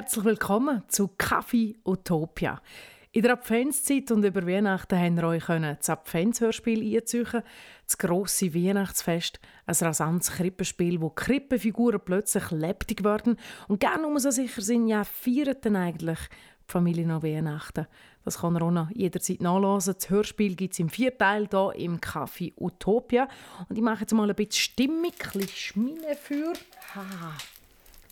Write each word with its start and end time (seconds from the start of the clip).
Herzlich 0.00 0.24
willkommen 0.24 0.84
zu 0.86 1.10
Kaffee 1.18 1.74
Utopia. 1.84 2.62
In 3.10 3.22
der 3.22 3.32
Adventszeit 3.32 4.12
und 4.12 4.22
über 4.22 4.46
Weihnachten 4.46 4.96
haben 4.96 5.16
wir 5.16 5.24
euch 5.24 5.46
das 5.46 5.90
Adventshörspiel 5.90 6.96
einziehen, 6.96 7.42
das 7.84 7.98
grosse 7.98 8.54
Weihnachtsfest, 8.54 9.40
ein 9.66 9.74
rasantes 9.74 10.30
Krippenspiel, 10.30 11.00
wo 11.00 11.10
Krippenfiguren 11.10 12.00
plötzlich 12.04 12.48
lebendig 12.52 13.02
werden 13.02 13.40
und 13.66 13.80
gerne 13.80 14.06
um 14.06 14.16
so 14.20 14.30
sicher 14.30 14.62
sind, 14.62 14.86
ja, 14.86 15.02
feiern 15.02 15.56
dann 15.62 15.74
eigentlich 15.74 16.20
die 16.20 16.72
Familie 16.72 17.04
noch 17.04 17.24
Weihnachten. 17.24 17.88
Das 18.24 18.38
kann 18.38 18.54
ihr 18.54 18.62
auch 18.62 18.70
noch 18.70 18.90
jederzeit 18.92 19.40
nachlesen. 19.40 19.96
Das 19.98 20.10
Hörspiel 20.10 20.54
gibt 20.54 20.74
es 20.74 20.78
im 20.78 20.90
Vierteil 20.90 21.48
hier 21.50 21.72
im 21.74 21.98
Café 21.98 22.52
Utopia. 22.56 23.26
Und 23.68 23.76
ich 23.76 23.82
mache 23.82 24.02
jetzt 24.02 24.12
mal 24.12 24.30
ein 24.30 24.36
bisschen 24.36 24.52
Stimmung, 24.52 25.06
ein 25.06 25.32
bisschen 25.32 25.48
Schmine 25.48 26.14
für. 26.14 26.52
Ha, 26.94 27.36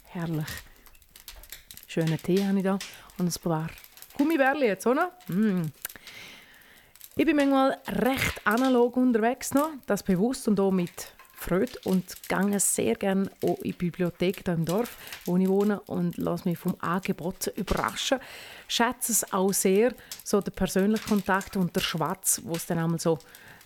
herrlich. 0.03 0.49
Schönen 1.97 2.23
Tee 2.23 2.47
habe 2.47 2.59
ich 2.59 2.63
da 2.63 2.79
und 3.17 3.27
ein 3.27 3.43
paar 3.43 3.71
Gummibärli 4.19 4.67
jetzt, 4.67 4.87
oder? 4.87 5.13
Mm. 5.29 5.63
Ich 7.17 7.25
bin 7.25 7.37
manchmal 7.37 7.79
recht 7.89 8.39
analog 8.45 8.99
unterwegs 8.99 9.55
noch, 9.55 9.71
das 9.87 10.03
bewusst 10.03 10.47
und 10.47 10.61
auch 10.61 10.73
mit 10.73 11.15
Freude 11.33 11.73
und 11.85 12.05
gehe 12.29 12.61
sehr 12.61 12.97
gerne 12.97 13.31
auch 13.43 13.57
in 13.61 13.63
die 13.63 13.73
Bibliothek 13.73 14.43
hier 14.45 14.53
im 14.53 14.67
Dorf, 14.67 14.99
wo 15.25 15.39
ich 15.39 15.49
wohne 15.49 15.81
und 15.87 16.19
lasse 16.19 16.47
mich 16.47 16.59
vom 16.59 16.77
Angebot 16.81 17.47
überraschen. 17.57 18.19
Schätze 18.69 19.13
es 19.13 19.33
auch 19.33 19.55
sehr, 19.55 19.95
so 20.23 20.43
den 20.43 20.53
persönlichen 20.53 21.09
Kontakt 21.09 21.57
und 21.57 21.75
der 21.75 21.81
Schwatz, 21.81 22.43
wo 22.45 22.57
es 22.57 22.67
dann 22.67 22.79
einmal 22.79 23.01
so 23.01 23.19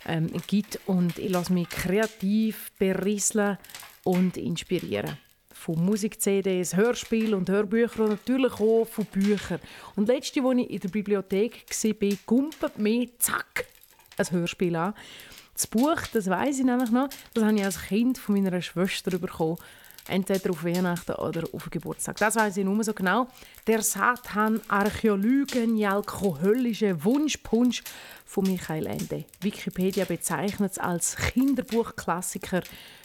ähm, 0.05 0.31
gibt 0.47 0.79
und 0.85 1.19
ich 1.19 1.29
lasse 1.29 1.51
mich 1.51 1.67
kreativ 1.67 2.71
berieseln 2.79 3.57
und 4.05 4.37
inspirieren 4.37 5.17
von 5.61 5.85
Musik-CDs, 5.85 6.75
Hörspielen 6.75 7.35
und 7.35 7.47
Hörbüchern 7.47 8.05
und 8.05 8.09
natürlich 8.09 8.53
auch 8.53 8.85
von 8.85 9.05
Büchern. 9.05 9.59
Und 9.95 10.07
letzte, 10.07 10.41
als 10.41 10.57
ich 10.57 10.69
in 10.71 10.79
der 10.79 10.89
Bibliothek 10.89 11.65
war, 11.69 12.17
gumpet 12.25 12.79
mir, 12.79 13.07
zack, 13.19 13.67
ein 14.17 14.31
Hörspiel 14.31 14.75
an. 14.75 14.95
Das 15.53 15.67
Buch, 15.67 16.01
das 16.13 16.27
weiß 16.27 16.57
ich 16.57 16.65
nämlich 16.65 16.89
noch, 16.89 17.09
das 17.35 17.43
habe 17.43 17.55
ich 17.55 17.63
als 17.63 17.79
Kind 17.79 18.17
von 18.17 18.41
meiner 18.41 18.59
Schwester 18.59 19.15
bekommen. 19.19 19.57
Entweder 20.07 20.49
auf 20.49 20.63
Weihnachten 20.63 21.13
oder 21.13 21.43
auf 21.53 21.69
Geburtstag. 21.69 22.17
Das 22.17 22.35
weiß 22.35 22.57
ich 22.57 22.65
nur 22.65 22.83
so 22.83 22.93
genau. 22.93 23.27
Der 23.67 23.81
Satan 23.81 24.59
Archäolygen 24.67 25.83
alkoholische 25.85 27.03
Wunschpunsch 27.03 27.83
von 28.25 28.45
Michael 28.45 28.87
Ende. 28.87 29.25
Wikipedia 29.41 30.05
bezeichnet 30.05 30.73
es 30.73 30.77
als 30.79 31.15
Kinderbuchklassiker 31.15 32.61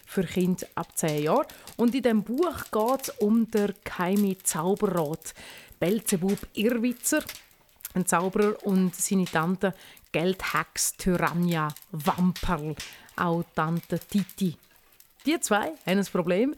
für 0.06 0.24
Kinder 0.24 0.66
ab 0.74 0.96
10 0.96 1.24
Jahren. 1.24 1.46
Und 1.76 1.94
in 1.94 2.02
dem 2.02 2.22
Buch 2.22 2.64
geht 2.70 3.02
es 3.02 3.10
um 3.18 3.50
den 3.50 3.74
geheime 3.84 4.38
Zauberrat 4.38 5.34
Belzebub 5.78 6.38
Irrwitzer, 6.54 7.22
ein 7.94 8.06
Zauberer 8.06 8.64
und 8.64 8.94
seine 8.94 9.26
Tante 9.26 9.74
Geldhex 10.12 10.96
Tyrannia 10.96 11.68
Wamperl, 11.90 12.74
auch 13.16 13.44
Tante 13.54 13.98
Titi. 13.98 14.56
Die 15.26 15.40
zwei 15.40 15.72
haben 15.84 15.98
ein 15.98 16.04
Problem. 16.04 16.54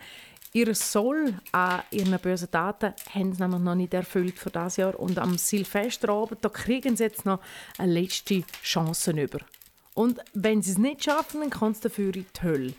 Ihr 0.53 0.75
Soll 0.75 1.35
an 1.53 1.83
ihren 1.91 2.19
bösen 2.19 2.51
Taten 2.51 2.93
haben 3.15 3.33
sie 3.33 3.41
nämlich 3.41 3.61
noch 3.61 3.75
nicht 3.75 3.95
erfüllt 3.95 4.39
für 4.39 4.51
das 4.51 4.77
Jahr. 4.77 4.99
Und 4.99 5.19
am 5.19 5.39
Silvesterabend 5.39 6.45
da 6.45 6.49
kriegen 6.51 6.97
sie 6.97 7.05
jetzt 7.05 7.25
noch 7.25 7.41
eine 7.79 7.93
letzte 7.93 8.45
Chance 8.63 9.13
über. 9.13 9.39
Und 9.95 10.21
wenn 10.35 10.63
sie 10.63 10.73
es 10.73 10.79
nicht 10.79 11.05
schaffen, 11.05 11.41
dann 11.41 11.51
kommt 11.51 11.77
es 11.77 11.81
dafür 11.81 12.15
in 12.15 12.27
die 12.35 12.43
Hölle. 12.43 12.75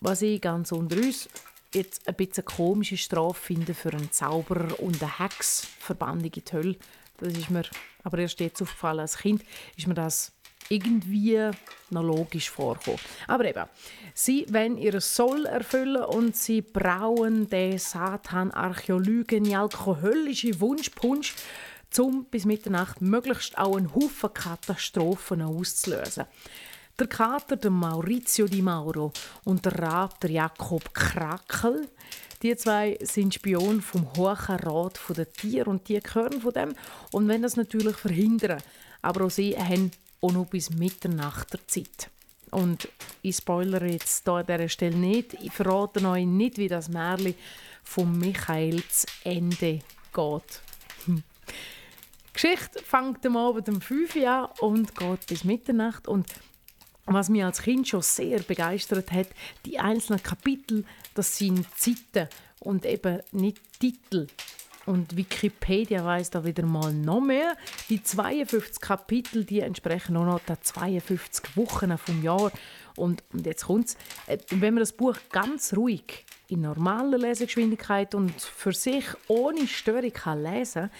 Was 0.00 0.22
ich 0.22 0.40
ganz 0.40 0.72
unter 0.72 0.96
uns 0.96 1.28
jetzt 1.72 2.06
ein 2.06 2.14
bisschen 2.14 2.44
komische 2.44 2.96
Strafe 2.96 3.40
finde 3.40 3.74
für 3.74 3.92
einen 3.92 4.10
Zauberer 4.10 4.78
und 4.80 5.02
eine 5.02 5.18
Hex, 5.18 5.66
Verbandung 5.78 6.32
in 6.32 6.42
die 6.44 6.52
Hölle. 6.52 6.76
Das 7.18 7.32
ist 7.32 7.50
mir 7.50 7.64
aber 8.02 8.18
erst 8.18 8.40
jetzt 8.40 8.60
aufgefallen 8.60 9.00
als 9.00 9.18
Kind, 9.18 9.44
ist 9.76 9.86
mir 9.86 9.94
das 9.94 10.32
irgendwie 10.72 11.50
noch 11.90 12.02
logisch 12.02 12.50
vorkommen. 12.50 12.98
Aber 13.26 13.44
eben, 13.44 13.64
sie 14.14 14.46
wollen 14.50 14.78
ihr 14.78 15.00
Soll 15.00 15.46
erfüllen 15.46 16.04
und 16.04 16.36
sie 16.36 16.62
brauen 16.62 17.48
den 17.48 17.78
Satan 17.78 18.50
Archäolygen 18.50 19.54
alkoholische 19.54 20.58
Wunschpunsch, 20.60 21.34
um 21.98 22.24
bis 22.24 22.46
Mitternacht 22.46 23.02
möglichst 23.02 23.58
auch 23.58 23.76
einen 23.76 23.94
Haufen 23.94 24.32
Katastrophen 24.32 25.42
auszulösen. 25.42 26.24
Der 26.98 27.06
Kater, 27.06 27.56
der 27.56 27.70
Maurizio 27.70 28.46
Di 28.46 28.62
Mauro 28.62 29.12
und 29.44 29.64
der 29.64 29.78
Rat, 29.78 30.22
der 30.22 30.30
Jakob 30.30 30.94
Krakel, 30.94 31.88
die 32.42 32.56
zwei 32.56 32.98
sind 33.02 33.34
Spion 33.34 33.80
vom 33.80 34.14
Hohen 34.16 34.56
Rat 34.56 34.98
der 35.16 35.32
Tiere 35.32 35.70
und 35.70 35.88
die 35.88 36.00
gehören 36.00 36.40
von 36.40 36.52
dem 36.52 36.74
und 37.10 37.28
wollen 37.28 37.42
das 37.42 37.56
natürlich 37.56 37.96
verhindern. 37.96 38.62
Aber 39.00 39.24
auch 39.24 39.30
sie 39.30 39.56
haben 39.56 39.90
auch 40.22 40.32
noch 40.32 40.46
bis 40.46 40.70
Mitternacht 40.70 41.52
der 41.52 41.66
Zeit. 41.66 42.10
Und 42.50 42.88
ich 43.22 43.36
spoilere 43.36 43.86
jetzt 43.86 44.24
hier 44.24 44.34
an 44.34 44.46
dieser 44.46 44.68
Stelle 44.68 44.96
nicht. 44.96 45.34
Ich 45.34 45.52
verrate 45.52 46.06
euch 46.06 46.26
nicht, 46.26 46.58
wie 46.58 46.68
das 46.68 46.88
Märchen 46.88 47.34
von 47.82 48.18
Michael 48.18 48.82
zu 48.88 49.06
Ende 49.24 49.80
geht. 50.12 50.60
Die 51.06 51.22
Geschichte 52.32 52.82
fängt 52.84 53.24
am 53.26 53.36
Abend 53.36 53.68
um 53.68 53.80
5 53.80 54.16
Uhr 54.16 54.28
an 54.28 54.48
und 54.60 54.94
geht 54.94 55.26
bis 55.26 55.44
Mitternacht. 55.44 56.06
Und 56.06 56.26
was 57.06 57.28
mich 57.28 57.42
als 57.42 57.62
Kind 57.62 57.88
schon 57.88 58.02
sehr 58.02 58.40
begeistert 58.40 59.10
hat, 59.10 59.28
die 59.64 59.78
einzelnen 59.78 60.22
Kapitel, 60.22 60.84
das 61.14 61.36
sind 61.36 61.66
Zeiten 61.76 62.28
und 62.60 62.86
eben 62.86 63.20
nicht 63.32 63.60
Titel. 63.80 64.26
Und 64.84 65.16
Wikipedia 65.16 66.04
weiß 66.04 66.30
da 66.30 66.44
wieder 66.44 66.66
mal 66.66 66.92
noch 66.92 67.20
mehr. 67.20 67.56
Die 67.88 68.02
52 68.02 68.80
Kapitel, 68.80 69.44
die 69.44 69.60
entsprechen 69.60 70.16
auch 70.16 70.24
noch 70.24 70.40
den 70.40 70.56
52 70.60 71.56
Wochen 71.56 71.96
vom 71.98 72.22
Jahr. 72.22 72.50
Und, 72.96 73.22
und 73.32 73.46
jetzt 73.46 73.66
kommt's. 73.66 73.96
Äh, 74.26 74.38
wenn 74.50 74.74
man 74.74 74.80
das 74.80 74.92
Buch 74.92 75.16
ganz 75.30 75.74
ruhig 75.76 76.26
in 76.48 76.62
normaler 76.62 77.18
Lesegeschwindigkeit 77.18 78.14
und 78.14 78.40
für 78.40 78.72
sich 78.72 79.04
ohne 79.28 79.66
Störung 79.66 80.12
kann 80.12 80.42
lesen, 80.42 80.90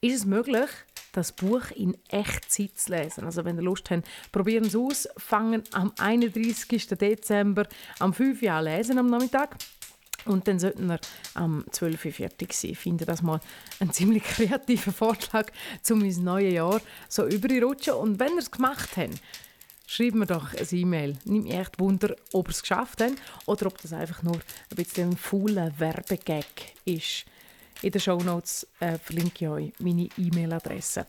ist 0.00 0.14
es 0.14 0.24
möglich, 0.26 0.68
das 1.12 1.32
Buch 1.32 1.70
in 1.74 1.96
Echtzeit 2.08 2.76
zu 2.76 2.92
lesen. 2.92 3.24
Also 3.24 3.44
wenn 3.44 3.56
ihr 3.56 3.62
Lust 3.62 3.90
habt, 3.90 4.08
probieren 4.32 4.64
Sie 4.64 4.78
aus. 4.78 5.08
Fangen 5.16 5.62
am 5.72 5.92
31. 5.98 6.88
Dezember 6.88 7.66
am 7.98 8.12
5 8.12 8.42
Uhr 8.42 8.52
an 8.52 8.64
lesen 8.64 8.98
am 8.98 9.08
Nachmittag. 9.08 9.56
Und 10.24 10.46
dann 10.48 10.58
sollten 10.58 10.86
wir 10.88 11.00
am 11.34 11.64
12 11.70 12.04
Uhr 12.04 12.12
fertig 12.12 12.52
sein. 12.52 12.72
Ich 12.72 12.78
finde 12.78 13.04
das 13.04 13.22
mal 13.22 13.40
einen 13.80 13.92
ziemlich 13.92 14.22
kreativen 14.24 14.92
Vorschlag, 14.92 15.50
um 15.90 16.02
ins 16.02 16.18
neue 16.18 16.50
Jahr 16.50 16.80
so 17.08 17.26
überrutschen. 17.26 17.94
Und 17.94 18.18
wenn 18.18 18.32
ihr 18.32 18.38
es 18.38 18.50
gemacht 18.50 18.90
habt, 18.96 19.20
schreibt 19.86 20.14
mir 20.14 20.26
doch 20.26 20.54
ein 20.54 20.66
E-Mail. 20.70 21.18
Mich 21.24 21.52
echt 21.52 21.78
Wunder, 21.78 22.14
ob 22.32 22.48
ihr 22.48 22.52
es 22.52 22.62
geschafft 22.62 23.00
habt 23.00 23.14
oder 23.46 23.66
ob 23.66 23.80
das 23.80 23.92
einfach 23.92 24.22
nur 24.22 24.36
ein 24.36 24.76
bisschen 24.76 25.10
ein 25.10 25.16
fauler 25.16 25.72
Werbegag 25.78 26.46
ist. 26.84 27.24
In 27.82 27.90
den 27.90 28.00
Shownotes 28.00 28.66
äh, 28.80 28.96
verlinke 28.98 29.44
ich 29.44 29.48
euch 29.48 29.72
meine 29.80 30.08
E-Mail-Adresse. 30.16 31.06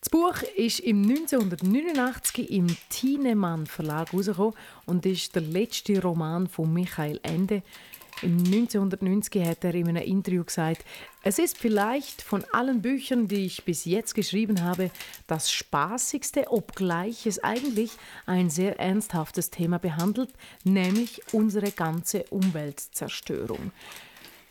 Das 0.00 0.08
Buch 0.08 0.42
ist 0.56 0.80
im 0.80 1.02
1989 1.02 2.50
im 2.50 2.66
Thienemann 2.88 3.66
Verlag 3.66 4.12
herausgekommen 4.12 4.54
und 4.86 5.04
ist 5.04 5.34
der 5.34 5.42
letzte 5.42 6.00
Roman 6.00 6.48
von 6.48 6.72
Michael 6.72 7.20
Ende. 7.22 7.62
Im 8.22 8.36
1990 8.38 9.46
hat 9.46 9.64
er 9.64 9.74
in 9.74 9.88
einem 9.88 10.02
Interview 10.02 10.44
gesagt, 10.44 10.84
es 11.22 11.38
ist 11.38 11.56
vielleicht 11.56 12.20
von 12.20 12.44
allen 12.52 12.82
Büchern, 12.82 13.28
die 13.28 13.46
ich 13.46 13.64
bis 13.64 13.86
jetzt 13.86 14.14
geschrieben 14.14 14.62
habe, 14.62 14.90
das 15.26 15.50
spaßigste, 15.50 16.50
obgleich 16.50 17.26
es 17.26 17.42
eigentlich 17.42 17.92
ein 18.26 18.50
sehr 18.50 18.78
ernsthaftes 18.78 19.48
Thema 19.48 19.78
behandelt, 19.78 20.30
nämlich 20.64 21.22
unsere 21.32 21.70
ganze 21.70 22.24
Umweltzerstörung. 22.24 23.72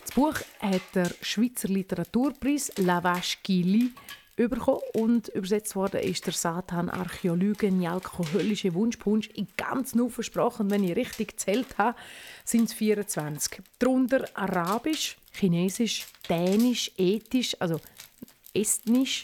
Das 0.01 0.16
Buch 0.16 0.36
hat 0.59 0.81
der 0.96 1.12
Schweizer 1.22 1.68
Literaturpreis 1.68 2.72
La 2.78 3.04
Vache 3.04 3.38
Gili 3.44 3.92
bekommen 4.47 4.80
und 4.94 5.27
übersetzt 5.30 5.75
worden 5.75 6.01
ist 6.01 6.25
der 6.25 6.33
Satan 6.33 6.89
Archäolygen 6.89 7.86
alkoholische 7.86 8.74
Wunschpunsch 8.74 9.27
in 9.33 9.47
ganz 9.57 9.95
nur 9.95 10.09
versprochen. 10.09 10.71
Wenn 10.71 10.83
ich 10.83 10.95
richtig 10.95 11.30
gezählt 11.30 11.77
habe, 11.77 11.97
sind 12.45 12.65
es 12.65 12.74
24. 12.74 13.62
Darunter 13.80 14.25
Arabisch, 14.36 15.18
Chinesisch, 15.33 16.06
Dänisch, 16.30 16.91
Ethisch, 16.97 17.57
also 17.59 17.81
Estnisch, 18.53 19.24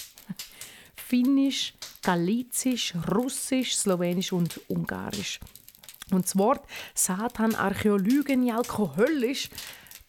Finnisch, 0.96 1.74
Galizisch, 2.04 2.94
Russisch, 3.16 3.76
Slowenisch 3.78 4.34
und 4.34 4.60
Ungarisch. 4.68 5.40
Und 6.12 6.26
das 6.26 6.38
Wort 6.38 6.66
Satan 6.94 7.56
Archäolygen 7.56 8.52
alkoholisch 8.52 9.50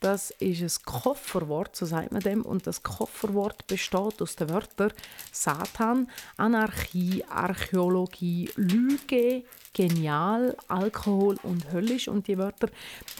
das 0.01 0.31
ist 0.33 0.61
ein 0.61 0.85
Kofferwort, 0.85 1.75
so 1.75 1.87
sagt 1.87 2.13
man 2.13 2.23
dem. 2.23 2.43
Und 2.43 2.67
das 2.67 2.83
Kofferwort 2.83 3.67
besteht 3.67 4.21
aus 4.21 4.37
den 4.37 4.51
Wörtern 4.51 4.93
Satan, 5.33 6.11
Anarchie, 6.37 7.25
Archäologie, 7.29 8.51
Lüge, 8.57 9.45
Genial, 9.73 10.57
Alkohol 10.69 11.37
und 11.43 11.73
Höllisch. 11.73 12.09
Und 12.09 12.29
die 12.29 12.39
Wörter 12.39 12.69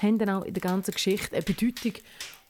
haben 0.03 0.19
dann 0.19 0.31
auch 0.31 0.45
in 0.45 0.55
der 0.55 0.63
ganzen 0.63 0.93
Geschichte 0.93 1.35
eine 1.35 1.43
Bedeutung, 1.43 1.95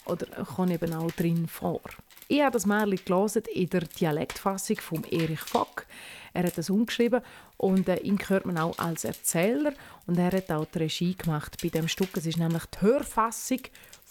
oder 0.06 0.26
kommt 0.44 0.70
eben 0.70 0.94
auch 0.94 1.10
drin 1.12 1.48
vor. 1.48 1.80
Ich 2.28 2.40
habe 2.40 2.52
das 2.52 2.66
Märchen 2.66 3.04
gelesen 3.04 3.42
in 3.52 3.68
der 3.68 3.82
Dialektfassung 3.82 4.76
von 4.78 5.04
Erich 5.04 5.40
Fock. 5.40 5.86
Er 6.32 6.44
hat 6.44 6.58
das 6.58 6.70
umgeschrieben 6.70 7.22
und 7.56 7.88
äh, 7.88 7.96
ihn 7.98 8.18
hört 8.26 8.46
man 8.46 8.58
auch 8.58 8.78
als 8.78 9.04
Erzähler 9.04 9.72
und 10.06 10.18
er 10.18 10.32
hat 10.32 10.50
auch 10.50 10.66
die 10.66 10.78
Regie 10.78 11.14
gemacht 11.14 11.56
bei 11.62 11.68
dem 11.68 11.88
Stück. 11.88 12.16
Es 12.16 12.26
ist 12.26 12.38
nämlich 12.38 12.64
die 12.66 12.80
Hörfassung 12.82 13.60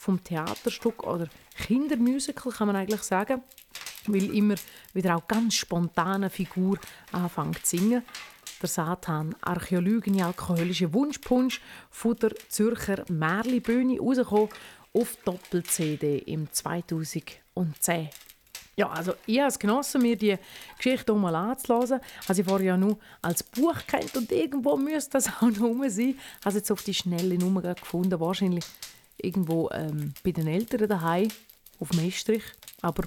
vom 0.05 0.23
Theaterstück 0.23 1.03
oder 1.03 1.27
Kindermusical 1.57 2.51
kann 2.51 2.67
man 2.67 2.75
eigentlich 2.75 3.01
sagen, 3.01 3.41
weil 4.05 4.35
immer 4.35 4.55
wieder 4.93 5.15
auch 5.15 5.27
ganz 5.27 5.55
spontane 5.55 6.29
Figur 6.29 6.77
anfängt 7.11 7.65
zu 7.65 7.77
singen. 7.77 8.03
Der 8.61 8.69
Satan, 8.69 9.35
Archäologen, 9.41 10.21
alkoholische 10.21 10.93
Wunschpunsch 10.93 11.59
von 11.89 12.15
der 12.17 12.35
Zürcher 12.49 13.03
Märlibühne 13.09 13.99
rausgekommen 13.99 14.49
auf 14.93 15.17
Doppel-CD 15.25 16.19
im 16.19 16.51
2010. 16.51 18.09
Ja, 18.77 18.89
also 18.89 19.13
ich 19.25 19.39
habe 19.39 19.47
es 19.47 19.57
genossen, 19.57 20.01
mir 20.01 20.17
die 20.17 20.37
Geschichte 20.77 21.13
mal 21.13 21.33
anzuhören. 21.33 21.99
Also 22.27 22.41
ich 22.41 22.47
vorher 22.47 22.67
ja 22.67 22.77
nur 22.77 22.99
als 23.21 23.41
Buch 23.41 23.77
kennt 23.87 24.15
und 24.15 24.31
irgendwo 24.31 24.77
müsste 24.77 25.13
das 25.13 25.27
auch 25.41 25.49
noch 25.49 25.61
rum 25.61 25.89
sein. 25.89 26.09
Ich 26.09 26.15
habe 26.41 26.49
es 26.49 26.55
jetzt 26.55 26.71
auf 26.71 26.83
die 26.83 26.93
schnelle 26.93 27.37
Nummer 27.37 27.61
gefunden, 27.73 28.19
wahrscheinlich 28.19 28.65
irgendwo 29.17 29.69
ähm, 29.71 30.13
bei 30.23 30.31
den 30.31 30.47
Eltern 30.47 30.87
daheim 30.87 31.29
auf 31.79 31.91
Mestrich. 31.93 32.43
Aber 32.81 33.03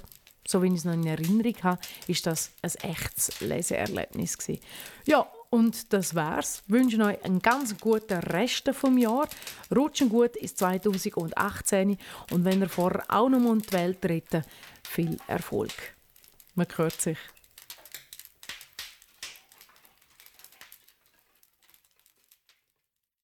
so 0.47 0.63
wie 0.63 0.67
ich 0.67 0.75
es 0.75 0.85
noch 0.85 0.93
in 0.93 1.05
Erinnerung 1.05 1.55
habe, 1.63 1.81
ist 2.07 2.25
das 2.25 2.51
ein 2.61 2.89
echtes 2.89 3.39
Leseerlebnis 3.41 4.37
gewesen. 4.37 4.61
Ja, 5.05 5.27
und 5.49 5.93
das 5.93 6.15
wär's. 6.15 6.63
Ich 6.65 6.73
wünsche 6.73 7.03
euch 7.03 7.23
einen 7.23 7.41
ganz 7.41 7.77
guten 7.77 8.19
Rest 8.19 8.69
vom 8.73 8.97
Jahr. 8.97 9.27
Rutschen 9.75 10.09
gut 10.09 10.35
ins 10.35 10.55
2018 10.55 11.97
und 12.31 12.45
wenn 12.45 12.61
ihr 12.61 12.69
vorher 12.69 13.03
auch 13.09 13.29
noch 13.29 13.43
um 13.43 13.61
die 13.61 13.71
Welt 13.71 14.03
retten, 14.05 14.43
viel 14.83 15.17
Erfolg. 15.27 15.73
Man 16.55 16.67
hört 16.75 16.99
sich. 16.99 17.17